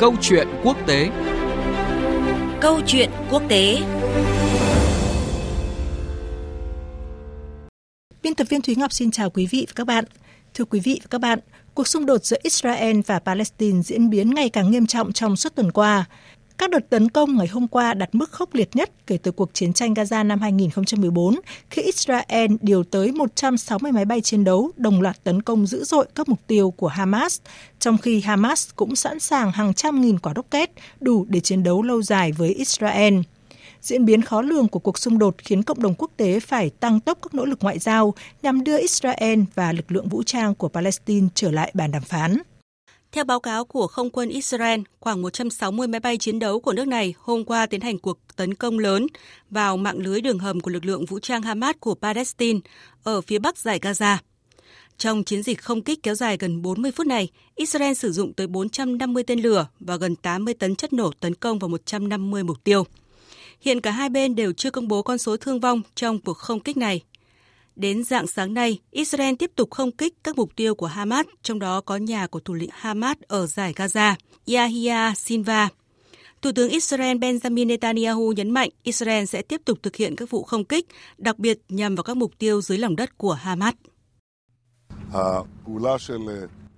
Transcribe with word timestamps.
Câu 0.00 0.14
chuyện 0.20 0.48
quốc 0.64 0.76
tế 0.86 1.10
Câu 2.60 2.80
chuyện 2.86 3.10
quốc 3.30 3.42
tế 3.48 3.78
Biên 8.22 8.34
tập 8.34 8.46
viên 8.50 8.62
Thúy 8.62 8.74
Ngọc 8.74 8.92
xin 8.92 9.10
chào 9.10 9.30
quý 9.30 9.46
vị 9.50 9.66
và 9.68 9.72
các 9.76 9.86
bạn. 9.86 10.04
Thưa 10.54 10.64
quý 10.64 10.80
vị 10.80 11.00
và 11.02 11.06
các 11.10 11.20
bạn, 11.20 11.38
cuộc 11.74 11.88
xung 11.88 12.06
đột 12.06 12.24
giữa 12.24 12.36
Israel 12.42 13.00
và 13.06 13.18
Palestine 13.18 13.82
diễn 13.82 14.10
biến 14.10 14.34
ngày 14.34 14.48
càng 14.48 14.70
nghiêm 14.70 14.86
trọng 14.86 15.12
trong 15.12 15.36
suốt 15.36 15.54
tuần 15.54 15.72
qua. 15.72 16.04
Các 16.58 16.70
đợt 16.70 16.90
tấn 16.90 17.08
công 17.08 17.36
ngày 17.36 17.46
hôm 17.46 17.68
qua 17.68 17.94
đặt 17.94 18.08
mức 18.12 18.30
khốc 18.30 18.54
liệt 18.54 18.76
nhất 18.76 18.90
kể 19.06 19.18
từ 19.22 19.32
cuộc 19.32 19.54
chiến 19.54 19.72
tranh 19.72 19.94
Gaza 19.94 20.26
năm 20.26 20.40
2014, 20.40 21.34
khi 21.70 21.82
Israel 21.82 22.52
điều 22.60 22.84
tới 22.84 23.12
160 23.12 23.92
máy 23.92 24.04
bay 24.04 24.20
chiến 24.20 24.44
đấu 24.44 24.70
đồng 24.76 25.02
loạt 25.02 25.24
tấn 25.24 25.42
công 25.42 25.66
dữ 25.66 25.84
dội 25.84 26.06
các 26.14 26.28
mục 26.28 26.38
tiêu 26.46 26.70
của 26.70 26.88
Hamas, 26.88 27.40
trong 27.78 27.98
khi 27.98 28.20
Hamas 28.20 28.68
cũng 28.76 28.96
sẵn 28.96 29.20
sàng 29.20 29.52
hàng 29.52 29.74
trăm 29.74 30.00
nghìn 30.00 30.18
quả 30.18 30.32
rocket 30.36 30.70
đủ 31.00 31.26
để 31.28 31.40
chiến 31.40 31.62
đấu 31.62 31.82
lâu 31.82 32.02
dài 32.02 32.32
với 32.32 32.48
Israel. 32.48 33.14
Diễn 33.80 34.04
biến 34.04 34.22
khó 34.22 34.42
lường 34.42 34.68
của 34.68 34.78
cuộc 34.78 34.98
xung 34.98 35.18
đột 35.18 35.34
khiến 35.38 35.62
cộng 35.62 35.82
đồng 35.82 35.94
quốc 35.98 36.10
tế 36.16 36.40
phải 36.40 36.70
tăng 36.70 37.00
tốc 37.00 37.18
các 37.22 37.34
nỗ 37.34 37.44
lực 37.44 37.58
ngoại 37.62 37.78
giao 37.78 38.14
nhằm 38.42 38.64
đưa 38.64 38.78
Israel 38.78 39.40
và 39.54 39.72
lực 39.72 39.92
lượng 39.92 40.08
vũ 40.08 40.22
trang 40.22 40.54
của 40.54 40.68
Palestine 40.68 41.28
trở 41.34 41.50
lại 41.50 41.70
bàn 41.74 41.90
đàm 41.90 42.02
phán. 42.02 42.38
Theo 43.12 43.24
báo 43.24 43.40
cáo 43.40 43.64
của 43.64 43.86
không 43.86 44.10
quân 44.10 44.28
Israel, 44.28 44.80
khoảng 45.00 45.22
160 45.22 45.88
máy 45.88 46.00
bay 46.00 46.16
chiến 46.16 46.38
đấu 46.38 46.60
của 46.60 46.72
nước 46.72 46.88
này 46.88 47.14
hôm 47.18 47.44
qua 47.44 47.66
tiến 47.66 47.80
hành 47.80 47.98
cuộc 47.98 48.18
tấn 48.36 48.54
công 48.54 48.78
lớn 48.78 49.06
vào 49.50 49.76
mạng 49.76 49.98
lưới 49.98 50.20
đường 50.20 50.38
hầm 50.38 50.60
của 50.60 50.70
lực 50.70 50.84
lượng 50.84 51.04
vũ 51.04 51.18
trang 51.18 51.42
Hamas 51.42 51.76
của 51.80 51.94
Palestine 51.94 52.60
ở 53.02 53.20
phía 53.20 53.38
bắc 53.38 53.58
giải 53.58 53.78
Gaza. 53.78 54.16
Trong 54.98 55.24
chiến 55.24 55.42
dịch 55.42 55.62
không 55.62 55.82
kích 55.82 56.02
kéo 56.02 56.14
dài 56.14 56.36
gần 56.40 56.62
40 56.62 56.90
phút 56.92 57.06
này, 57.06 57.28
Israel 57.54 57.94
sử 57.94 58.12
dụng 58.12 58.32
tới 58.32 58.46
450 58.46 59.22
tên 59.22 59.40
lửa 59.40 59.66
và 59.80 59.96
gần 59.96 60.16
80 60.16 60.54
tấn 60.54 60.76
chất 60.76 60.92
nổ 60.92 61.10
tấn 61.20 61.34
công 61.34 61.58
vào 61.58 61.68
150 61.68 62.42
mục 62.42 62.64
tiêu. 62.64 62.84
Hiện 63.60 63.80
cả 63.80 63.90
hai 63.90 64.08
bên 64.08 64.34
đều 64.34 64.52
chưa 64.52 64.70
công 64.70 64.88
bố 64.88 65.02
con 65.02 65.18
số 65.18 65.36
thương 65.36 65.60
vong 65.60 65.82
trong 65.94 66.20
cuộc 66.20 66.38
không 66.38 66.60
kích 66.60 66.76
này. 66.76 67.02
Đến 67.78 68.04
dạng 68.04 68.26
sáng 68.26 68.54
nay, 68.54 68.78
Israel 68.90 69.34
tiếp 69.38 69.50
tục 69.54 69.70
không 69.70 69.92
kích 69.92 70.14
các 70.24 70.36
mục 70.36 70.56
tiêu 70.56 70.74
của 70.74 70.86
Hamas, 70.86 71.26
trong 71.42 71.58
đó 71.58 71.80
có 71.80 71.96
nhà 71.96 72.26
của 72.26 72.40
thủ 72.40 72.54
lĩnh 72.54 72.70
Hamas 72.72 73.16
ở 73.26 73.46
giải 73.46 73.72
Gaza, 73.76 74.14
Yahya 74.46 75.14
Sinva. 75.16 75.68
Thủ 76.42 76.50
tướng 76.54 76.70
Israel 76.70 77.16
Benjamin 77.16 77.66
Netanyahu 77.66 78.32
nhấn 78.32 78.50
mạnh 78.50 78.70
Israel 78.82 79.24
sẽ 79.24 79.42
tiếp 79.42 79.60
tục 79.64 79.78
thực 79.82 79.96
hiện 79.96 80.16
các 80.16 80.30
vụ 80.30 80.42
không 80.42 80.64
kích, 80.64 80.86
đặc 81.18 81.38
biệt 81.38 81.58
nhằm 81.68 81.94
vào 81.94 82.02
các 82.02 82.16
mục 82.16 82.32
tiêu 82.38 82.60
dưới 82.60 82.78
lòng 82.78 82.96
đất 82.96 83.18
của 83.18 83.32
Hamas. 83.32 83.74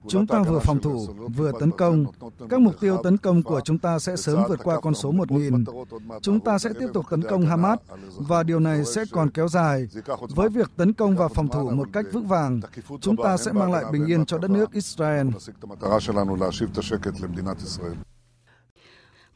Chúng 0.09 0.27
ta 0.27 0.43
vừa 0.43 0.59
phòng 0.59 0.81
thủ, 0.83 1.07
vừa 1.37 1.53
tấn 1.61 1.71
công. 1.71 2.07
Các 2.49 2.61
mục 2.61 2.81
tiêu 2.81 3.01
tấn 3.03 3.17
công 3.17 3.43
của 3.43 3.61
chúng 3.65 3.79
ta 3.79 3.99
sẽ 3.99 4.17
sớm 4.17 4.43
vượt 4.49 4.61
qua 4.65 4.81
con 4.81 4.95
số 4.95 5.13
1.000. 5.13 6.21
Chúng 6.23 6.41
ta 6.41 6.59
sẽ 6.59 6.71
tiếp 6.81 6.87
tục 6.95 7.07
tấn 7.11 7.23
công 7.23 7.47
Hamas 7.47 7.79
và 8.17 8.43
điều 8.43 8.61
này 8.61 8.85
sẽ 8.85 9.05
còn 9.11 9.31
kéo 9.31 9.49
dài. 9.49 9.87
Với 10.35 10.49
việc 10.49 10.71
tấn 10.77 10.93
công 10.93 11.17
và 11.17 11.29
phòng 11.29 11.49
thủ 11.49 11.71
một 11.71 11.89
cách 11.93 12.05
vững 12.13 12.27
vàng, 12.27 12.61
chúng 13.01 13.17
ta 13.17 13.37
sẽ 13.37 13.53
mang 13.53 13.73
lại 13.73 13.85
bình 13.93 14.07
yên 14.07 14.27
cho 14.27 14.39
đất 14.39 14.51
nước 14.51 14.73
Israel. 14.73 15.27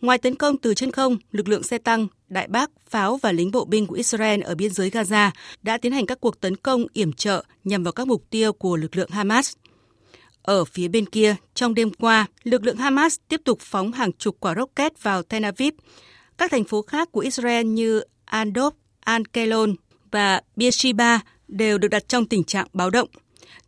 Ngoài 0.00 0.18
tấn 0.18 0.34
công 0.34 0.56
từ 0.58 0.74
trên 0.74 0.90
không, 0.90 1.16
lực 1.30 1.48
lượng 1.48 1.62
xe 1.62 1.78
tăng, 1.78 2.06
đại 2.28 2.48
bác, 2.48 2.70
pháo 2.90 3.16
và 3.16 3.32
lính 3.32 3.50
bộ 3.50 3.64
binh 3.64 3.86
của 3.86 3.94
Israel 3.94 4.42
ở 4.42 4.54
biên 4.54 4.72
giới 4.72 4.90
Gaza 4.90 5.30
đã 5.62 5.78
tiến 5.78 5.92
hành 5.92 6.06
các 6.06 6.20
cuộc 6.20 6.40
tấn 6.40 6.56
công 6.56 6.86
yểm 6.92 7.12
trợ 7.12 7.44
nhằm 7.64 7.82
vào 7.84 7.92
các 7.92 8.06
mục 8.06 8.24
tiêu 8.30 8.52
của 8.52 8.76
lực 8.76 8.96
lượng 8.96 9.10
Hamas. 9.10 9.52
Ở 10.44 10.64
phía 10.64 10.88
bên 10.88 11.06
kia, 11.06 11.36
trong 11.54 11.74
đêm 11.74 11.92
qua, 11.92 12.26
lực 12.42 12.64
lượng 12.64 12.76
Hamas 12.76 13.16
tiếp 13.28 13.40
tục 13.44 13.58
phóng 13.60 13.92
hàng 13.92 14.12
chục 14.12 14.36
quả 14.40 14.54
rocket 14.54 15.02
vào 15.02 15.22
Tel 15.22 15.44
Aviv. 15.44 15.74
Các 16.38 16.50
thành 16.50 16.64
phố 16.64 16.82
khác 16.82 17.12
của 17.12 17.20
Israel 17.20 17.66
như 17.66 18.02
Andop, 18.24 18.74
Ankelon 19.00 19.74
và 20.10 20.40
Beersheba 20.56 21.20
đều 21.48 21.78
được 21.78 21.88
đặt 21.88 22.08
trong 22.08 22.26
tình 22.26 22.44
trạng 22.44 22.66
báo 22.72 22.90
động. 22.90 23.08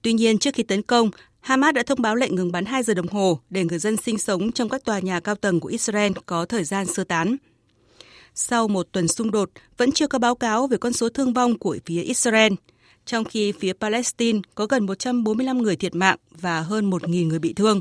Tuy 0.03 0.13
nhiên, 0.13 0.39
trước 0.39 0.55
khi 0.55 0.63
tấn 0.63 0.83
công, 0.83 1.11
Hamas 1.41 1.75
đã 1.75 1.83
thông 1.83 2.03
báo 2.03 2.15
lệnh 2.15 2.35
ngừng 2.35 2.53
bắn 2.53 2.65
2 2.65 2.83
giờ 2.83 2.95
đồng 2.95 3.09
hồ 3.09 3.41
để 3.51 3.65
người 3.65 3.79
dân 3.79 3.97
sinh 3.97 4.19
sống 4.19 4.53
trong 4.53 4.69
các 4.69 4.85
tòa 4.85 4.99
nhà 4.99 5.21
cao 5.21 5.35
tầng 5.35 5.61
của 5.61 5.69
Israel 5.69 6.13
có 6.27 6.47
thời 6.47 6.65
gian 6.65 6.87
sơ 6.87 7.05
tán. 7.05 7.37
Sau 8.35 8.69
một 8.69 8.87
tuần 8.93 9.09
xung 9.09 9.31
đột, 9.31 9.51
vẫn 9.77 9.93
chưa 9.93 10.07
có 10.07 10.19
báo 10.19 10.35
cáo 10.35 10.67
về 10.67 10.77
con 10.77 10.93
số 10.93 11.09
thương 11.09 11.33
vong 11.33 11.59
của 11.59 11.77
phía 11.85 12.03
Israel– 12.03 12.53
trong 13.07 13.25
khi 13.25 13.53
phía 13.53 13.73
Palestine 13.73 14.41
có 14.55 14.67
gần 14.67 14.87
145 14.87 15.59
người 15.59 15.77
thiệt 15.77 15.95
mạng 15.95 16.19
và 16.41 16.61
hơn 16.61 16.91
1.000 16.91 17.27
người 17.27 17.39
bị 17.39 17.53
thương. 17.53 17.81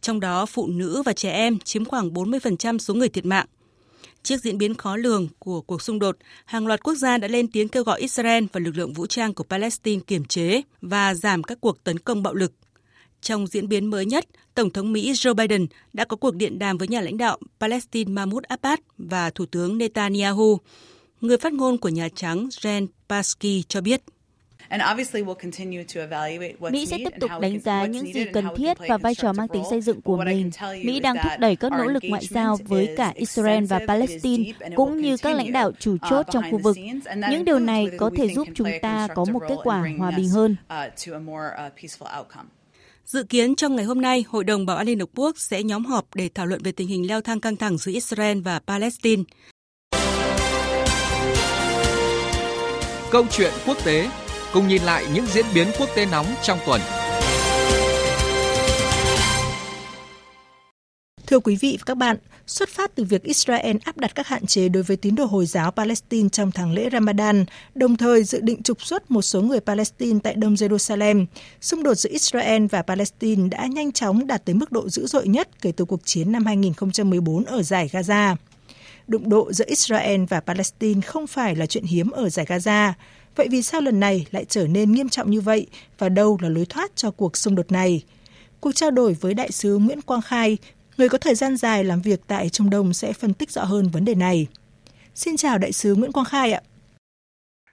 Trong 0.00 0.20
đó, 0.20 0.46
phụ 0.46 0.66
nữ 0.66 1.02
và 1.02 1.12
trẻ 1.12 1.30
em 1.30 1.58
chiếm 1.58 1.84
khoảng 1.84 2.10
40% 2.10 2.78
số 2.78 2.94
người 2.94 3.08
thiệt 3.08 3.26
mạng. 3.26 3.46
Trước 4.22 4.36
diễn 4.36 4.58
biến 4.58 4.74
khó 4.74 4.96
lường 4.96 5.28
của 5.38 5.60
cuộc 5.60 5.82
xung 5.82 5.98
đột, 5.98 6.16
hàng 6.44 6.66
loạt 6.66 6.82
quốc 6.82 6.94
gia 6.94 7.18
đã 7.18 7.28
lên 7.28 7.48
tiếng 7.48 7.68
kêu 7.68 7.84
gọi 7.84 8.00
Israel 8.00 8.44
và 8.52 8.60
lực 8.60 8.76
lượng 8.76 8.92
vũ 8.92 9.06
trang 9.06 9.34
của 9.34 9.44
Palestine 9.44 10.02
kiềm 10.06 10.24
chế 10.24 10.62
và 10.82 11.14
giảm 11.14 11.42
các 11.42 11.58
cuộc 11.60 11.84
tấn 11.84 11.98
công 11.98 12.22
bạo 12.22 12.34
lực. 12.34 12.52
Trong 13.20 13.46
diễn 13.46 13.68
biến 13.68 13.86
mới 13.86 14.06
nhất, 14.06 14.24
Tổng 14.54 14.70
thống 14.70 14.92
Mỹ 14.92 15.12
Joe 15.12 15.34
Biden 15.34 15.66
đã 15.92 16.04
có 16.04 16.16
cuộc 16.16 16.34
điện 16.34 16.58
đàm 16.58 16.78
với 16.78 16.88
nhà 16.88 17.00
lãnh 17.00 17.16
đạo 17.16 17.38
Palestine 17.60 18.12
Mahmoud 18.12 18.44
Abbas 18.44 18.78
và 18.98 19.30
Thủ 19.30 19.46
tướng 19.46 19.78
Netanyahu. 19.78 20.58
Người 21.20 21.36
phát 21.36 21.52
ngôn 21.52 21.78
của 21.78 21.88
Nhà 21.88 22.08
Trắng 22.14 22.48
Jen 22.48 22.86
Psaki 23.08 23.68
cho 23.68 23.80
biết. 23.80 24.02
Mỹ 26.70 26.86
sẽ 26.86 26.98
tiếp 26.98 27.12
tục 27.20 27.30
đánh 27.40 27.60
giá 27.60 27.86
những 27.86 28.12
gì 28.12 28.24
cần 28.32 28.44
thiết 28.56 28.78
và 28.88 28.98
vai 28.98 29.14
trò 29.14 29.32
mang 29.32 29.48
tính 29.48 29.62
xây 29.70 29.80
dựng 29.80 30.00
của 30.00 30.16
mình. 30.16 30.50
Mỹ 30.84 31.00
đang 31.00 31.16
thúc 31.22 31.32
đẩy 31.38 31.56
các 31.56 31.72
nỗ 31.72 31.84
lực 31.84 32.02
ngoại 32.08 32.26
giao 32.30 32.58
với 32.64 32.94
cả 32.96 33.12
Israel 33.14 33.64
và 33.64 33.80
Palestine, 33.88 34.52
cũng 34.76 35.02
như 35.02 35.16
các 35.16 35.36
lãnh 35.36 35.52
đạo 35.52 35.72
chủ 35.78 35.96
chốt 36.10 36.26
trong 36.32 36.44
khu 36.50 36.58
vực. 36.58 36.76
Những 37.30 37.44
điều 37.44 37.58
này 37.58 37.86
có 37.98 38.10
thể 38.16 38.28
giúp 38.28 38.48
chúng 38.54 38.70
ta 38.82 39.08
có 39.14 39.24
một 39.24 39.40
kết 39.48 39.56
quả 39.64 39.84
hòa 39.98 40.10
bình 40.10 40.28
hơn. 40.28 40.56
Dự 43.04 43.22
kiến 43.22 43.54
trong 43.54 43.76
ngày 43.76 43.84
hôm 43.84 44.00
nay, 44.00 44.24
Hội 44.28 44.44
đồng 44.44 44.66
Bảo 44.66 44.76
an 44.76 44.86
Liên 44.86 44.98
Hợp 44.98 45.08
Quốc 45.14 45.36
sẽ 45.38 45.62
nhóm 45.62 45.84
họp 45.84 46.14
để 46.14 46.28
thảo 46.34 46.46
luận 46.46 46.62
về 46.62 46.72
tình 46.72 46.88
hình 46.88 47.08
leo 47.08 47.20
thang 47.20 47.40
căng 47.40 47.56
thẳng 47.56 47.78
giữa 47.78 47.92
Israel 47.92 48.40
và 48.40 48.60
Palestine. 48.66 49.22
Câu 53.10 53.26
chuyện 53.30 53.52
quốc 53.66 53.84
tế 53.84 54.08
cùng 54.52 54.68
nhìn 54.68 54.82
lại 54.82 55.06
những 55.14 55.26
diễn 55.26 55.46
biến 55.54 55.66
quốc 55.78 55.88
tế 55.96 56.06
nóng 56.06 56.26
trong 56.42 56.58
tuần. 56.66 56.80
Thưa 61.28 61.38
quý 61.38 61.56
vị 61.56 61.76
và 61.80 61.84
các 61.86 61.96
bạn, 61.96 62.16
xuất 62.46 62.68
phát 62.68 62.94
từ 62.94 63.04
việc 63.04 63.22
Israel 63.22 63.76
áp 63.84 63.96
đặt 63.96 64.14
các 64.14 64.26
hạn 64.26 64.46
chế 64.46 64.68
đối 64.68 64.82
với 64.82 64.96
tín 64.96 65.14
đồ 65.14 65.24
Hồi 65.24 65.46
giáo 65.46 65.70
Palestine 65.70 66.28
trong 66.28 66.52
tháng 66.52 66.72
lễ 66.72 66.88
Ramadan, 66.92 67.44
đồng 67.74 67.96
thời 67.96 68.24
dự 68.24 68.40
định 68.40 68.62
trục 68.62 68.82
xuất 68.82 69.10
một 69.10 69.22
số 69.22 69.42
người 69.42 69.60
Palestine 69.60 70.18
tại 70.22 70.34
Đông 70.34 70.54
Jerusalem, 70.54 71.26
xung 71.60 71.82
đột 71.82 71.94
giữa 71.94 72.10
Israel 72.10 72.66
và 72.66 72.82
Palestine 72.82 73.48
đã 73.48 73.66
nhanh 73.66 73.92
chóng 73.92 74.26
đạt 74.26 74.44
tới 74.44 74.54
mức 74.54 74.72
độ 74.72 74.88
dữ 74.88 75.06
dội 75.06 75.28
nhất 75.28 75.48
kể 75.60 75.72
từ 75.72 75.84
cuộc 75.84 76.00
chiến 76.04 76.32
năm 76.32 76.44
2014 76.46 77.44
ở 77.44 77.62
giải 77.62 77.88
Gaza. 77.92 78.36
Đụng 79.06 79.28
độ 79.28 79.52
giữa 79.52 79.64
Israel 79.68 80.24
và 80.28 80.40
Palestine 80.40 81.00
không 81.00 81.26
phải 81.26 81.56
là 81.56 81.66
chuyện 81.66 81.84
hiếm 81.84 82.10
ở 82.10 82.28
giải 82.28 82.46
Gaza. 82.48 82.92
Vậy 83.38 83.48
vì 83.50 83.62
sao 83.62 83.80
lần 83.80 84.00
này 84.00 84.26
lại 84.30 84.44
trở 84.44 84.66
nên 84.66 84.92
nghiêm 84.92 85.08
trọng 85.08 85.30
như 85.30 85.40
vậy 85.40 85.66
và 85.98 86.08
đâu 86.08 86.38
là 86.42 86.48
lối 86.48 86.66
thoát 86.68 86.96
cho 86.96 87.10
cuộc 87.10 87.36
xung 87.36 87.54
đột 87.54 87.72
này? 87.72 88.04
Cuộc 88.60 88.72
trao 88.72 88.90
đổi 88.90 89.16
với 89.20 89.34
đại 89.34 89.52
sứ 89.52 89.78
Nguyễn 89.78 90.02
Quang 90.02 90.20
Khai, 90.20 90.58
người 90.96 91.08
có 91.08 91.18
thời 91.18 91.34
gian 91.34 91.56
dài 91.56 91.84
làm 91.84 92.00
việc 92.00 92.20
tại 92.26 92.48
Trung 92.48 92.70
Đông 92.70 92.92
sẽ 92.92 93.12
phân 93.12 93.34
tích 93.34 93.50
rõ 93.50 93.64
hơn 93.64 93.88
vấn 93.92 94.04
đề 94.04 94.14
này. 94.14 94.46
Xin 95.14 95.36
chào 95.36 95.58
đại 95.58 95.72
sứ 95.72 95.94
Nguyễn 95.94 96.12
Quang 96.12 96.24
Khai 96.24 96.52
ạ. 96.52 96.60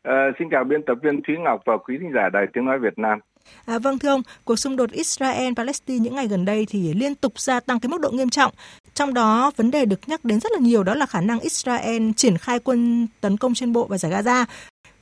À, 0.03 0.31
xin 0.39 0.47
chào 0.51 0.63
biên 0.63 0.81
tập 0.87 0.97
viên 1.03 1.21
Thúy 1.27 1.35
Ngọc 1.43 1.61
và 1.65 1.73
quý 1.85 1.95
thính 1.99 2.11
giả 2.15 2.29
Đài 2.33 2.45
Tiếng 2.53 2.65
Nói 2.65 2.79
Việt 2.79 2.97
Nam. 2.97 3.19
À, 3.65 3.79
vâng 3.79 3.99
thưa 3.99 4.09
ông, 4.09 4.21
cuộc 4.43 4.55
xung 4.55 4.75
đột 4.75 4.89
Israel-Palestine 4.91 6.01
những 6.01 6.15
ngày 6.15 6.27
gần 6.27 6.45
đây 6.45 6.65
thì 6.69 6.93
liên 6.93 7.15
tục 7.15 7.39
gia 7.39 7.59
tăng 7.59 7.79
cái 7.79 7.89
mức 7.89 8.01
độ 8.01 8.11
nghiêm 8.11 8.29
trọng. 8.29 8.53
Trong 8.93 9.13
đó 9.13 9.51
vấn 9.55 9.71
đề 9.71 9.85
được 9.85 9.99
nhắc 10.09 10.25
đến 10.25 10.39
rất 10.39 10.51
là 10.51 10.59
nhiều 10.59 10.83
đó 10.83 10.95
là 10.95 11.05
khả 11.05 11.21
năng 11.21 11.39
Israel 11.39 12.11
triển 12.15 12.37
khai 12.37 12.59
quân 12.59 13.07
tấn 13.21 13.37
công 13.37 13.53
trên 13.53 13.73
bộ 13.73 13.87
và 13.87 13.97
giải 13.97 14.11
Gaza. 14.11 14.45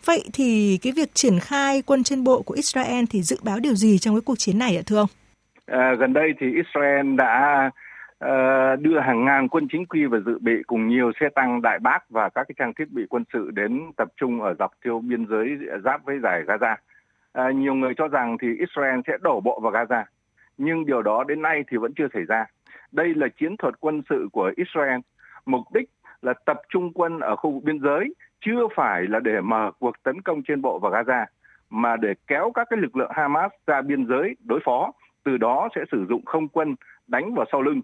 Vậy 0.05 0.23
thì 0.33 0.79
cái 0.81 0.93
việc 0.95 1.09
triển 1.13 1.39
khai 1.41 1.81
quân 1.85 2.03
trên 2.03 2.23
bộ 2.23 2.41
của 2.41 2.53
Israel 2.53 3.03
thì 3.09 3.21
dự 3.21 3.37
báo 3.43 3.59
điều 3.59 3.75
gì 3.75 3.97
trong 3.97 4.15
cái 4.15 4.21
cuộc 4.25 4.35
chiến 4.37 4.59
này 4.59 4.77
ạ 4.77 4.83
thưa 4.85 4.97
ông? 4.97 5.09
À, 5.65 5.93
gần 5.99 6.13
đây 6.13 6.33
thì 6.39 6.47
Israel 6.55 7.15
đã 7.15 7.71
uh, 8.25 8.79
đưa 8.79 8.99
hàng 8.99 9.25
ngàn 9.25 9.47
quân 9.47 9.67
chính 9.71 9.85
quy 9.85 10.05
và 10.05 10.17
dự 10.25 10.37
bị 10.39 10.51
cùng 10.67 10.87
nhiều 10.87 11.11
xe 11.19 11.29
tăng 11.35 11.61
đại 11.61 11.79
bác 11.79 12.09
và 12.09 12.29
các 12.29 12.43
cái 12.47 12.55
trang 12.57 12.73
thiết 12.73 12.91
bị 12.91 13.03
quân 13.09 13.23
sự 13.33 13.51
đến 13.51 13.91
tập 13.97 14.07
trung 14.17 14.41
ở 14.41 14.55
dọc 14.59 14.71
theo 14.85 14.99
biên 14.99 15.25
giới 15.29 15.57
giáp 15.83 16.05
với 16.05 16.19
giải 16.23 16.41
Gaza. 16.47 16.75
À, 17.33 17.51
nhiều 17.51 17.73
người 17.73 17.93
cho 17.97 18.07
rằng 18.07 18.37
thì 18.41 18.47
Israel 18.59 18.99
sẽ 19.07 19.13
đổ 19.21 19.41
bộ 19.41 19.59
vào 19.59 19.71
Gaza, 19.71 20.03
nhưng 20.57 20.85
điều 20.85 21.01
đó 21.01 21.23
đến 21.23 21.41
nay 21.41 21.63
thì 21.71 21.77
vẫn 21.77 21.93
chưa 21.97 22.07
xảy 22.13 22.23
ra. 22.23 22.45
Đây 22.91 23.13
là 23.15 23.27
chiến 23.39 23.57
thuật 23.57 23.73
quân 23.79 24.01
sự 24.09 24.27
của 24.31 24.51
Israel, 24.55 24.99
mục 25.45 25.61
đích 25.73 25.89
là 26.21 26.33
tập 26.45 26.61
trung 26.69 26.93
quân 26.93 27.19
ở 27.19 27.35
khu 27.35 27.51
vực 27.51 27.63
biên 27.63 27.79
giới 27.79 28.13
chưa 28.45 28.67
phải 28.75 29.03
là 29.07 29.19
để 29.19 29.41
mở 29.41 29.71
cuộc 29.79 30.03
tấn 30.03 30.21
công 30.21 30.43
trên 30.43 30.61
bộ 30.61 30.79
vào 30.79 30.91
Gaza 30.91 31.25
mà 31.69 31.95
để 31.95 32.13
kéo 32.27 32.51
các 32.55 32.67
cái 32.69 32.79
lực 32.79 32.95
lượng 32.95 33.11
Hamas 33.15 33.51
ra 33.67 33.81
biên 33.81 34.07
giới 34.07 34.35
đối 34.43 34.59
phó, 34.65 34.91
từ 35.23 35.37
đó 35.37 35.69
sẽ 35.75 35.81
sử 35.91 36.05
dụng 36.09 36.25
không 36.25 36.47
quân 36.47 36.75
đánh 37.07 37.33
vào 37.35 37.45
sau 37.51 37.61
lưng. 37.61 37.81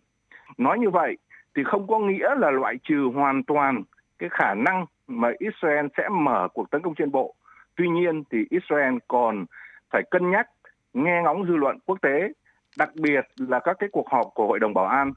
Nói 0.57 0.79
như 0.79 0.89
vậy 0.89 1.17
thì 1.55 1.63
không 1.63 1.87
có 1.87 1.99
nghĩa 1.99 2.35
là 2.35 2.51
loại 2.51 2.75
trừ 2.83 3.09
hoàn 3.15 3.43
toàn 3.43 3.83
cái 4.19 4.29
khả 4.29 4.53
năng 4.53 4.85
mà 5.07 5.31
Israel 5.39 5.85
sẽ 5.97 6.09
mở 6.09 6.47
cuộc 6.53 6.71
tấn 6.71 6.81
công 6.81 6.95
trên 6.95 7.11
bộ. 7.11 7.35
Tuy 7.75 7.87
nhiên 7.87 8.23
thì 8.31 8.37
Israel 8.49 8.97
còn 9.07 9.45
phải 9.89 10.03
cân 10.11 10.31
nhắc 10.31 10.49
nghe 10.93 11.21
ngóng 11.23 11.45
dư 11.47 11.55
luận 11.55 11.77
quốc 11.85 12.01
tế, 12.01 12.31
đặc 12.77 12.89
biệt 12.95 13.25
là 13.37 13.59
các 13.59 13.75
cái 13.79 13.89
cuộc 13.91 14.09
họp 14.09 14.25
của 14.33 14.47
Hội 14.47 14.59
đồng 14.59 14.73
Bảo 14.73 14.85
an, 14.85 15.13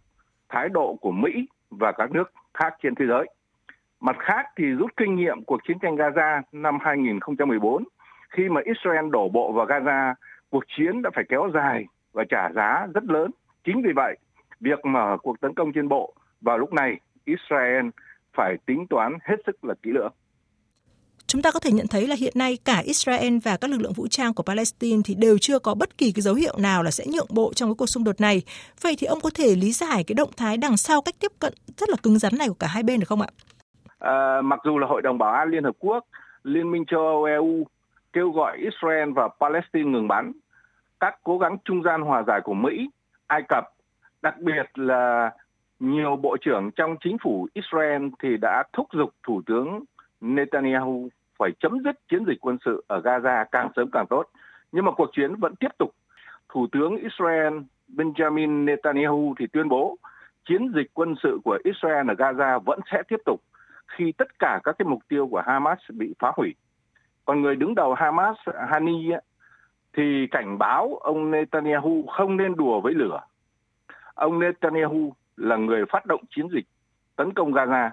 thái 0.48 0.68
độ 0.68 0.98
của 1.00 1.12
Mỹ 1.12 1.46
và 1.70 1.92
các 1.92 2.10
nước 2.10 2.32
khác 2.54 2.74
trên 2.82 2.94
thế 2.94 3.06
giới. 3.06 3.26
Mặt 4.02 4.16
khác 4.18 4.46
thì 4.56 4.64
rút 4.64 4.90
kinh 4.96 5.16
nghiệm 5.16 5.44
cuộc 5.44 5.60
chiến 5.68 5.78
tranh 5.82 5.96
Gaza 5.96 6.42
năm 6.52 6.78
2014 6.80 7.84
khi 8.30 8.42
mà 8.48 8.60
Israel 8.64 9.10
đổ 9.10 9.28
bộ 9.28 9.52
vào 9.52 9.66
Gaza, 9.66 10.14
cuộc 10.50 10.64
chiến 10.76 11.02
đã 11.02 11.10
phải 11.14 11.24
kéo 11.28 11.50
dài 11.54 11.84
và 12.12 12.24
trả 12.30 12.52
giá 12.54 12.86
rất 12.94 13.04
lớn. 13.04 13.30
Chính 13.64 13.82
vì 13.82 13.92
vậy, 13.96 14.16
việc 14.60 14.84
mở 14.84 15.16
cuộc 15.22 15.40
tấn 15.40 15.54
công 15.54 15.72
trên 15.72 15.88
bộ 15.88 16.14
vào 16.40 16.58
lúc 16.58 16.72
này 16.72 17.00
Israel 17.24 17.86
phải 18.36 18.56
tính 18.66 18.86
toán 18.90 19.18
hết 19.22 19.36
sức 19.46 19.64
là 19.64 19.74
kỹ 19.82 19.90
lưỡng. 19.94 20.12
Chúng 21.26 21.42
ta 21.42 21.50
có 21.50 21.60
thể 21.60 21.72
nhận 21.72 21.86
thấy 21.86 22.06
là 22.06 22.16
hiện 22.18 22.32
nay 22.36 22.58
cả 22.64 22.78
Israel 22.78 23.38
và 23.44 23.56
các 23.56 23.70
lực 23.70 23.80
lượng 23.80 23.92
vũ 23.92 24.08
trang 24.08 24.34
của 24.34 24.42
Palestine 24.42 25.00
thì 25.04 25.14
đều 25.14 25.38
chưa 25.38 25.58
có 25.58 25.74
bất 25.74 25.98
kỳ 25.98 26.12
cái 26.12 26.22
dấu 26.22 26.34
hiệu 26.34 26.58
nào 26.58 26.82
là 26.82 26.90
sẽ 26.90 27.04
nhượng 27.06 27.26
bộ 27.30 27.52
trong 27.54 27.68
cái 27.68 27.74
cuộc 27.78 27.86
xung 27.86 28.04
đột 28.04 28.20
này. 28.20 28.42
Vậy 28.80 28.94
thì 28.98 29.06
ông 29.06 29.20
có 29.20 29.30
thể 29.34 29.54
lý 29.54 29.72
giải 29.72 30.04
cái 30.04 30.14
động 30.14 30.30
thái 30.36 30.56
đằng 30.56 30.76
sau 30.76 31.02
cách 31.02 31.14
tiếp 31.20 31.32
cận 31.38 31.54
rất 31.76 31.88
là 31.88 31.96
cứng 32.02 32.18
rắn 32.18 32.32
này 32.38 32.48
của 32.48 32.54
cả 32.54 32.66
hai 32.66 32.82
bên 32.82 33.00
được 33.00 33.06
không 33.08 33.20
ạ? 33.20 33.28
À, 34.02 34.40
mặc 34.42 34.60
dù 34.64 34.78
là 34.78 34.86
Hội 34.86 35.02
đồng 35.02 35.18
Bảo 35.18 35.32
an 35.32 35.50
Liên 35.50 35.64
Hợp 35.64 35.76
Quốc, 35.78 36.04
Liên 36.44 36.70
minh 36.70 36.84
châu 36.86 37.00
Âu 37.00 37.24
EU 37.24 37.66
kêu 38.12 38.30
gọi 38.30 38.58
Israel 38.58 39.10
và 39.12 39.28
Palestine 39.40 39.90
ngừng 39.90 40.08
bắn, 40.08 40.32
các 41.00 41.18
cố 41.24 41.38
gắng 41.38 41.56
trung 41.64 41.82
gian 41.82 42.02
hòa 42.02 42.22
giải 42.26 42.40
của 42.40 42.54
Mỹ, 42.54 42.90
Ai 43.26 43.42
Cập, 43.48 43.64
đặc 44.22 44.40
biệt 44.40 44.78
là 44.78 45.30
nhiều 45.80 46.16
bộ 46.16 46.36
trưởng 46.40 46.70
trong 46.70 46.96
chính 47.00 47.16
phủ 47.18 47.48
Israel 47.54 48.08
thì 48.22 48.36
đã 48.40 48.62
thúc 48.72 48.86
giục 48.92 49.10
Thủ 49.22 49.42
tướng 49.46 49.84
Netanyahu 50.20 51.08
phải 51.38 51.50
chấm 51.60 51.78
dứt 51.84 52.08
chiến 52.08 52.24
dịch 52.26 52.40
quân 52.40 52.58
sự 52.64 52.84
ở 52.86 53.00
Gaza 53.00 53.44
càng 53.52 53.68
sớm 53.76 53.90
càng 53.92 54.06
tốt. 54.06 54.28
Nhưng 54.72 54.84
mà 54.84 54.92
cuộc 54.92 55.10
chiến 55.16 55.34
vẫn 55.34 55.56
tiếp 55.56 55.70
tục. 55.78 55.90
Thủ 56.48 56.66
tướng 56.72 56.96
Israel 56.96 57.58
Benjamin 57.96 58.64
Netanyahu 58.64 59.34
thì 59.38 59.46
tuyên 59.46 59.68
bố 59.68 59.96
chiến 60.48 60.72
dịch 60.74 60.90
quân 60.94 61.14
sự 61.22 61.38
của 61.44 61.58
Israel 61.64 62.10
ở 62.10 62.14
Gaza 62.14 62.60
vẫn 62.60 62.80
sẽ 62.92 63.02
tiếp 63.08 63.20
tục 63.24 63.40
khi 63.92 64.12
tất 64.12 64.38
cả 64.38 64.60
các 64.64 64.74
cái 64.78 64.86
mục 64.86 65.02
tiêu 65.08 65.28
của 65.30 65.42
Hamas 65.46 65.78
bị 65.88 66.14
phá 66.18 66.32
hủy. 66.36 66.54
Còn 67.24 67.42
người 67.42 67.56
đứng 67.56 67.74
đầu 67.74 67.94
Hamas, 67.94 68.36
Hani, 68.68 69.12
thì 69.92 70.26
cảnh 70.30 70.58
báo 70.58 70.98
ông 71.00 71.30
Netanyahu 71.30 72.04
không 72.06 72.36
nên 72.36 72.56
đùa 72.56 72.80
với 72.80 72.94
lửa. 72.94 73.20
Ông 74.14 74.38
Netanyahu 74.38 75.14
là 75.36 75.56
người 75.56 75.84
phát 75.86 76.06
động 76.06 76.20
chiến 76.30 76.48
dịch 76.48 76.66
tấn 77.16 77.32
công 77.32 77.52
Gaza. 77.52 77.90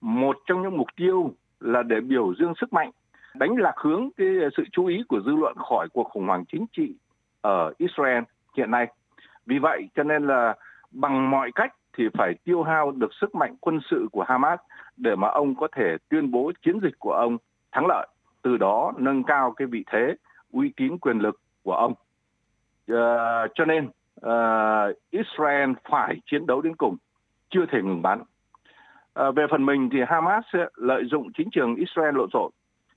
Một 0.00 0.38
trong 0.46 0.62
những 0.62 0.76
mục 0.76 0.86
tiêu 0.96 1.34
là 1.60 1.82
để 1.82 2.00
biểu 2.00 2.34
dương 2.34 2.54
sức 2.60 2.72
mạnh, 2.72 2.90
đánh 3.34 3.56
lạc 3.56 3.74
hướng 3.76 4.08
cái 4.16 4.26
sự 4.56 4.64
chú 4.72 4.86
ý 4.86 5.02
của 5.08 5.20
dư 5.20 5.32
luận 5.32 5.56
khỏi 5.56 5.88
cuộc 5.92 6.04
khủng 6.04 6.26
hoảng 6.26 6.44
chính 6.52 6.66
trị 6.72 6.94
ở 7.40 7.72
Israel 7.78 8.22
hiện 8.56 8.70
nay. 8.70 8.86
Vì 9.46 9.58
vậy 9.58 9.88
cho 9.94 10.02
nên 10.02 10.26
là 10.26 10.54
bằng 10.90 11.30
mọi 11.30 11.52
cách 11.54 11.74
thì 11.96 12.04
phải 12.14 12.34
tiêu 12.44 12.62
hao 12.62 12.90
được 12.90 13.14
sức 13.20 13.34
mạnh 13.34 13.56
quân 13.60 13.80
sự 13.90 14.06
của 14.12 14.24
Hamas 14.28 14.58
để 14.96 15.16
mà 15.16 15.28
ông 15.28 15.54
có 15.54 15.68
thể 15.76 15.96
tuyên 16.08 16.30
bố 16.30 16.52
chiến 16.62 16.80
dịch 16.82 16.98
của 16.98 17.12
ông 17.12 17.38
thắng 17.72 17.86
lợi, 17.86 18.08
từ 18.42 18.56
đó 18.56 18.92
nâng 18.96 19.22
cao 19.22 19.52
cái 19.52 19.66
vị 19.66 19.84
thế, 19.92 20.14
uy 20.52 20.72
tín 20.76 20.98
quyền 20.98 21.18
lực 21.18 21.40
của 21.62 21.74
ông. 21.74 21.92
Uh, 22.92 23.50
cho 23.54 23.64
nên 23.64 23.88
uh, 24.26 24.96
Israel 25.10 25.70
phải 25.90 26.20
chiến 26.26 26.46
đấu 26.46 26.60
đến 26.60 26.76
cùng, 26.76 26.96
chưa 27.50 27.66
thể 27.66 27.82
ngừng 27.82 28.02
bắn. 28.02 28.22
À, 29.14 29.30
về 29.30 29.46
phần 29.50 29.66
mình 29.66 29.88
thì 29.92 29.98
Hamas 30.06 30.44
lợi 30.74 31.04
dụng 31.04 31.32
chính 31.32 31.48
trường 31.52 31.74
Israel 31.74 32.16
lộn 32.16 32.30
xộn 32.32 32.50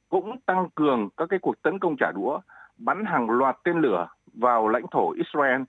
cũng 0.09 0.39
tăng 0.45 0.69
cường 0.75 1.09
các 1.17 1.29
cái 1.29 1.39
cuộc 1.39 1.61
tấn 1.61 1.79
công 1.79 1.95
trả 1.99 2.11
đũa, 2.11 2.39
bắn 2.77 3.05
hàng 3.05 3.29
loạt 3.29 3.57
tên 3.63 3.81
lửa 3.81 4.07
vào 4.33 4.67
lãnh 4.67 4.85
thổ 4.91 5.11
Israel 5.11 5.61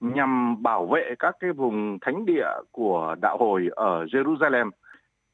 nhằm 0.00 0.62
bảo 0.62 0.86
vệ 0.86 1.14
các 1.18 1.36
cái 1.40 1.52
vùng 1.52 1.98
thánh 2.00 2.26
địa 2.26 2.48
của 2.70 3.14
đạo 3.20 3.36
hồi 3.38 3.68
ở 3.76 4.04
Jerusalem. 4.04 4.70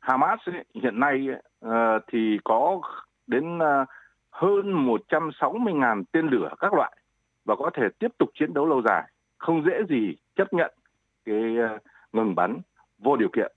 Hamas 0.00 0.40
hiện 0.74 1.00
nay 1.00 1.28
uh, 1.66 1.70
thì 2.12 2.38
có 2.44 2.80
đến 3.26 3.58
uh, 3.58 3.88
hơn 4.30 4.86
160.000 4.86 6.02
tên 6.12 6.28
lửa 6.28 6.54
các 6.58 6.74
loại 6.74 6.96
và 7.44 7.56
có 7.56 7.70
thể 7.74 7.82
tiếp 7.98 8.08
tục 8.18 8.30
chiến 8.34 8.54
đấu 8.54 8.66
lâu 8.66 8.82
dài, 8.82 9.02
không 9.38 9.64
dễ 9.64 9.82
gì 9.88 10.16
chấp 10.36 10.52
nhận 10.52 10.74
cái 11.24 11.56
uh, 11.74 11.82
ngừng 12.12 12.34
bắn 12.34 12.60
vô 12.98 13.16
điều 13.16 13.28
kiện. 13.28 13.52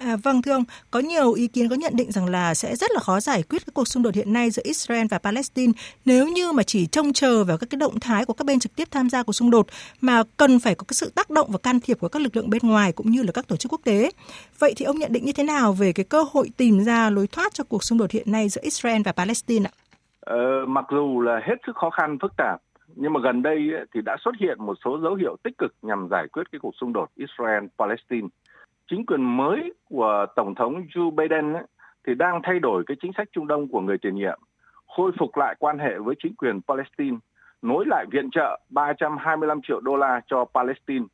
À, 0.00 0.16
vâng 0.22 0.42
thưa 0.42 0.52
ông, 0.52 0.64
có 0.90 1.00
nhiều 1.00 1.32
ý 1.32 1.46
kiến 1.48 1.68
có 1.68 1.76
nhận 1.76 1.92
định 1.96 2.12
rằng 2.12 2.26
là 2.26 2.54
sẽ 2.54 2.76
rất 2.76 2.90
là 2.90 3.00
khó 3.00 3.20
giải 3.20 3.42
quyết 3.42 3.58
cái 3.66 3.72
cuộc 3.74 3.88
xung 3.88 4.02
đột 4.02 4.14
hiện 4.14 4.32
nay 4.32 4.50
giữa 4.50 4.62
Israel 4.64 5.06
và 5.10 5.18
Palestine 5.18 5.72
nếu 6.04 6.28
như 6.28 6.52
mà 6.52 6.62
chỉ 6.62 6.86
trông 6.86 7.12
chờ 7.12 7.44
vào 7.44 7.56
các 7.58 7.66
cái 7.70 7.76
động 7.76 8.00
thái 8.00 8.24
của 8.24 8.32
các 8.32 8.44
bên 8.44 8.58
trực 8.58 8.76
tiếp 8.76 8.88
tham 8.90 9.10
gia 9.10 9.22
cuộc 9.22 9.32
xung 9.32 9.50
đột 9.50 9.66
mà 10.00 10.22
cần 10.36 10.58
phải 10.58 10.74
có 10.74 10.84
cái 10.88 10.94
sự 10.94 11.12
tác 11.14 11.30
động 11.30 11.48
và 11.50 11.58
can 11.62 11.80
thiệp 11.80 11.98
của 12.00 12.08
các 12.08 12.22
lực 12.22 12.36
lượng 12.36 12.50
bên 12.50 12.62
ngoài 12.64 12.92
cũng 12.92 13.10
như 13.10 13.22
là 13.22 13.32
các 13.34 13.48
tổ 13.48 13.56
chức 13.56 13.72
quốc 13.72 13.80
tế. 13.84 14.10
Vậy 14.58 14.74
thì 14.76 14.84
ông 14.84 14.98
nhận 14.98 15.12
định 15.12 15.24
như 15.24 15.32
thế 15.32 15.44
nào 15.44 15.72
về 15.72 15.92
cái 15.92 16.04
cơ 16.04 16.24
hội 16.32 16.50
tìm 16.56 16.84
ra 16.84 17.10
lối 17.10 17.26
thoát 17.26 17.54
cho 17.54 17.64
cuộc 17.64 17.84
xung 17.84 17.98
đột 17.98 18.10
hiện 18.10 18.32
nay 18.32 18.48
giữa 18.48 18.62
Israel 18.64 19.02
và 19.04 19.12
Palestine 19.12 19.70
ạ? 19.70 19.72
Ờ, 20.20 20.66
mặc 20.68 20.84
dù 20.90 21.20
là 21.20 21.40
hết 21.48 21.54
sức 21.66 21.76
khó 21.76 21.90
khăn 21.90 22.18
phức 22.22 22.32
tạp 22.36 22.60
nhưng 22.96 23.12
mà 23.12 23.20
gần 23.20 23.42
đây 23.42 23.58
thì 23.94 24.00
đã 24.04 24.16
xuất 24.24 24.34
hiện 24.40 24.66
một 24.66 24.78
số 24.84 24.98
dấu 25.02 25.14
hiệu 25.14 25.36
tích 25.42 25.58
cực 25.58 25.74
nhằm 25.82 26.08
giải 26.10 26.26
quyết 26.32 26.42
cái 26.52 26.58
cuộc 26.62 26.74
xung 26.80 26.92
đột 26.92 27.08
Israel-Palestine 27.16 28.28
chính 28.90 29.06
quyền 29.06 29.36
mới 29.36 29.72
của 29.88 30.26
Tổng 30.36 30.54
thống 30.54 30.82
Joe 30.94 31.10
Biden 31.10 31.52
ấy, 31.52 31.64
thì 32.06 32.14
đang 32.14 32.40
thay 32.42 32.58
đổi 32.58 32.84
cái 32.86 32.96
chính 33.02 33.12
sách 33.16 33.28
Trung 33.32 33.46
Đông 33.46 33.68
của 33.68 33.80
người 33.80 33.98
tiền 33.98 34.14
nhiệm, 34.14 34.38
khôi 34.96 35.12
phục 35.18 35.36
lại 35.36 35.54
quan 35.58 35.78
hệ 35.78 35.98
với 35.98 36.14
chính 36.22 36.34
quyền 36.34 36.60
Palestine, 36.68 37.16
nối 37.62 37.84
lại 37.86 38.06
viện 38.10 38.30
trợ 38.30 38.60
325 38.70 39.60
triệu 39.62 39.80
đô 39.80 39.96
la 39.96 40.20
cho 40.26 40.44
Palestine, 40.54 41.04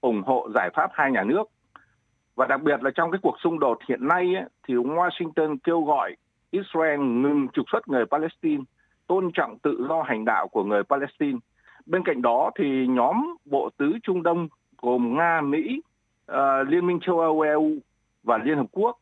ủng 0.00 0.22
hộ 0.22 0.48
giải 0.54 0.70
pháp 0.74 0.90
hai 0.94 1.12
nhà 1.12 1.24
nước. 1.24 1.44
Và 2.34 2.46
đặc 2.46 2.62
biệt 2.62 2.82
là 2.82 2.90
trong 2.94 3.10
cái 3.10 3.18
cuộc 3.22 3.36
xung 3.40 3.58
đột 3.58 3.78
hiện 3.88 4.08
nay 4.08 4.34
ấy, 4.34 4.44
thì 4.68 4.74
Washington 4.74 5.56
kêu 5.64 5.82
gọi 5.82 6.16
Israel 6.50 7.00
ngừng 7.00 7.48
trục 7.52 7.66
xuất 7.72 7.88
người 7.88 8.06
Palestine, 8.06 8.64
tôn 9.06 9.30
trọng 9.34 9.58
tự 9.58 9.86
do 9.88 10.02
hành 10.02 10.24
đạo 10.24 10.48
của 10.48 10.64
người 10.64 10.82
Palestine. 10.84 11.38
Bên 11.86 12.04
cạnh 12.04 12.22
đó 12.22 12.50
thì 12.58 12.86
nhóm 12.86 13.36
bộ 13.44 13.70
tứ 13.76 13.92
Trung 14.02 14.22
Đông 14.22 14.48
gồm 14.82 15.16
Nga, 15.16 15.40
Mỹ, 15.40 15.80
uh, 16.30 16.68
Liên 16.68 16.86
minh 16.86 17.00
châu 17.02 17.20
Âu 17.20 17.40
EU 17.40 17.72
và 18.22 18.38
Liên 18.38 18.56
Hợp 18.56 18.66
Quốc, 18.72 18.98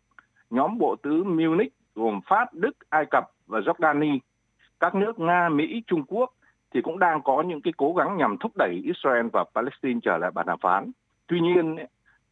nhóm 0.50 0.78
bộ 0.78 0.96
tứ 1.02 1.24
Munich 1.24 1.72
gồm 1.94 2.20
Pháp, 2.26 2.54
Đức, 2.54 2.76
Ai 2.88 3.06
Cập 3.10 3.30
và 3.46 3.58
Jordani, 3.58 4.18
các 4.80 4.94
nước 4.94 5.18
Nga, 5.18 5.48
Mỹ, 5.48 5.82
Trung 5.86 6.04
Quốc 6.08 6.34
thì 6.74 6.80
cũng 6.82 6.98
đang 6.98 7.22
có 7.22 7.42
những 7.42 7.60
cái 7.60 7.72
cố 7.76 7.94
gắng 7.94 8.16
nhằm 8.16 8.36
thúc 8.38 8.52
đẩy 8.56 8.80
Israel 8.84 9.26
và 9.32 9.44
Palestine 9.54 10.00
trở 10.02 10.18
lại 10.18 10.30
bàn 10.34 10.46
đàm 10.46 10.58
phán. 10.58 10.90
Tuy 11.26 11.40
nhiên 11.40 11.76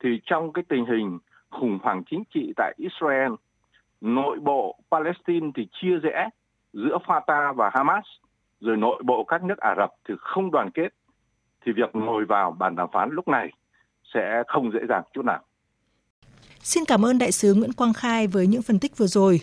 thì 0.01 0.21
trong 0.25 0.53
cái 0.53 0.65
tình 0.69 0.87
hình 0.87 1.19
khủng 1.51 1.79
hoảng 1.83 2.03
chính 2.11 2.23
trị 2.35 2.53
tại 2.57 2.75
Israel, 2.77 3.33
nội 4.01 4.39
bộ 4.39 4.79
Palestine 4.91 5.51
thì 5.55 5.69
chia 5.73 5.97
rẽ 6.03 6.29
giữa 6.73 6.99
Fatah 7.07 7.55
và 7.55 7.71
Hamas, 7.75 8.05
rồi 8.61 8.77
nội 8.77 9.03
bộ 9.05 9.25
các 9.25 9.45
nước 9.45 9.59
Ả 9.59 9.75
Rập 9.79 9.91
thì 10.09 10.15
không 10.19 10.51
đoàn 10.51 10.71
kết, 10.71 10.89
thì 11.65 11.73
việc 11.73 11.97
ngồi 11.97 12.25
vào 12.25 12.51
bàn 12.51 12.77
đàm 12.77 12.89
phán 12.93 13.11
lúc 13.13 13.29
này 13.29 13.53
sẽ 14.15 14.43
không 14.47 14.71
dễ 14.73 14.81
dàng 14.89 15.03
chút 15.15 15.25
nào. 15.25 15.43
Xin 16.63 16.85
cảm 16.85 17.05
ơn 17.05 17.19
đại 17.19 17.33
sứ 17.33 17.55
Nguyễn 17.55 17.73
Quang 17.73 17.93
Khai 17.93 18.27
với 18.27 18.47
những 18.47 18.63
phân 18.63 18.79
tích 18.79 18.99
vừa 18.99 19.07
rồi. 19.07 19.41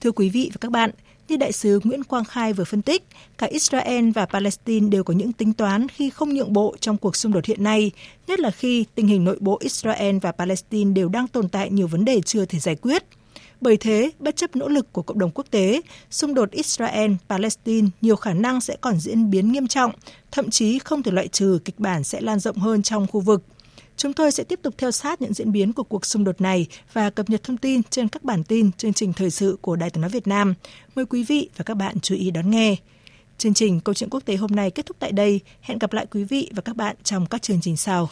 Thưa 0.00 0.12
quý 0.12 0.30
vị 0.30 0.50
và 0.52 0.58
các 0.60 0.70
bạn, 0.70 0.90
như 1.28 1.36
đại 1.36 1.52
sứ 1.52 1.80
Nguyễn 1.84 2.04
Quang 2.04 2.24
Khai 2.24 2.52
vừa 2.52 2.64
phân 2.64 2.82
tích, 2.82 3.02
cả 3.38 3.46
Israel 3.46 4.10
và 4.10 4.26
Palestine 4.26 4.88
đều 4.88 5.04
có 5.04 5.14
những 5.14 5.32
tính 5.32 5.52
toán 5.52 5.88
khi 5.88 6.10
không 6.10 6.34
nhượng 6.34 6.52
bộ 6.52 6.76
trong 6.80 6.96
cuộc 6.96 7.16
xung 7.16 7.32
đột 7.32 7.44
hiện 7.44 7.62
nay, 7.64 7.90
nhất 8.26 8.40
là 8.40 8.50
khi 8.50 8.84
tình 8.94 9.06
hình 9.06 9.24
nội 9.24 9.36
bộ 9.40 9.58
Israel 9.60 10.18
và 10.18 10.32
Palestine 10.32 10.92
đều 10.92 11.08
đang 11.08 11.28
tồn 11.28 11.48
tại 11.48 11.70
nhiều 11.70 11.86
vấn 11.86 12.04
đề 12.04 12.20
chưa 12.20 12.44
thể 12.44 12.58
giải 12.58 12.76
quyết. 12.76 13.04
Bởi 13.60 13.76
thế, 13.76 14.10
bất 14.18 14.36
chấp 14.36 14.56
nỗ 14.56 14.68
lực 14.68 14.92
của 14.92 15.02
cộng 15.02 15.18
đồng 15.18 15.30
quốc 15.30 15.46
tế, 15.50 15.80
xung 16.10 16.34
đột 16.34 16.50
Israel-Palestine 16.50 17.88
nhiều 18.00 18.16
khả 18.16 18.34
năng 18.34 18.60
sẽ 18.60 18.76
còn 18.80 19.00
diễn 19.00 19.30
biến 19.30 19.52
nghiêm 19.52 19.66
trọng, 19.66 19.92
thậm 20.30 20.50
chí 20.50 20.78
không 20.78 21.02
thể 21.02 21.12
loại 21.12 21.28
trừ 21.28 21.58
kịch 21.64 21.78
bản 21.78 22.04
sẽ 22.04 22.20
lan 22.20 22.38
rộng 22.38 22.56
hơn 22.56 22.82
trong 22.82 23.06
khu 23.06 23.20
vực. 23.20 23.42
Chúng 23.96 24.12
tôi 24.12 24.32
sẽ 24.32 24.44
tiếp 24.44 24.60
tục 24.62 24.74
theo 24.78 24.90
sát 24.90 25.22
những 25.22 25.34
diễn 25.34 25.52
biến 25.52 25.72
của 25.72 25.82
cuộc 25.82 26.06
xung 26.06 26.24
đột 26.24 26.40
này 26.40 26.66
và 26.92 27.10
cập 27.10 27.30
nhật 27.30 27.42
thông 27.42 27.56
tin 27.56 27.82
trên 27.82 28.08
các 28.08 28.24
bản 28.24 28.44
tin 28.44 28.72
chương 28.72 28.92
trình 28.92 29.12
thời 29.12 29.30
sự 29.30 29.58
của 29.60 29.76
Đài 29.76 29.90
tiếng 29.90 30.00
nói 30.00 30.10
Việt 30.10 30.26
Nam. 30.26 30.54
Mời 30.94 31.06
quý 31.06 31.24
vị 31.24 31.48
và 31.56 31.62
các 31.62 31.74
bạn 31.74 32.00
chú 32.00 32.14
ý 32.14 32.30
đón 32.30 32.50
nghe. 32.50 32.76
Chương 33.38 33.54
trình 33.54 33.80
Câu 33.80 33.94
chuyện 33.94 34.10
quốc 34.10 34.20
tế 34.24 34.36
hôm 34.36 34.50
nay 34.50 34.70
kết 34.70 34.86
thúc 34.86 34.96
tại 35.00 35.12
đây. 35.12 35.40
Hẹn 35.60 35.78
gặp 35.78 35.92
lại 35.92 36.06
quý 36.10 36.24
vị 36.24 36.50
và 36.54 36.62
các 36.62 36.76
bạn 36.76 36.96
trong 37.02 37.26
các 37.26 37.42
chương 37.42 37.60
trình 37.60 37.76
sau. 37.76 38.08